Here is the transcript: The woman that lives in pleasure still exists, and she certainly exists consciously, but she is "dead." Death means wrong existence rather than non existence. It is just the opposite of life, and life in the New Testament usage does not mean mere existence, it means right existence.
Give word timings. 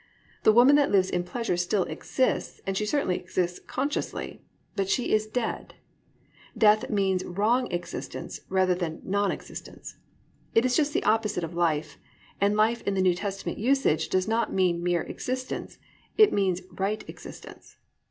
The 0.41 0.51
woman 0.51 0.77
that 0.77 0.89
lives 0.89 1.11
in 1.11 1.23
pleasure 1.23 1.55
still 1.55 1.83
exists, 1.83 2.59
and 2.65 2.75
she 2.75 2.87
certainly 2.87 3.17
exists 3.17 3.59
consciously, 3.59 4.41
but 4.75 4.89
she 4.89 5.13
is 5.13 5.27
"dead." 5.27 5.75
Death 6.57 6.89
means 6.89 7.23
wrong 7.23 7.71
existence 7.71 8.41
rather 8.49 8.73
than 8.73 9.01
non 9.03 9.31
existence. 9.31 9.97
It 10.55 10.65
is 10.65 10.75
just 10.75 10.93
the 10.93 11.03
opposite 11.03 11.43
of 11.43 11.53
life, 11.53 11.99
and 12.41 12.57
life 12.57 12.81
in 12.87 12.95
the 12.95 13.01
New 13.03 13.13
Testament 13.13 13.59
usage 13.59 14.09
does 14.09 14.27
not 14.27 14.51
mean 14.51 14.81
mere 14.81 15.03
existence, 15.03 15.77
it 16.17 16.33
means 16.33 16.63
right 16.71 17.07
existence. 17.07 17.77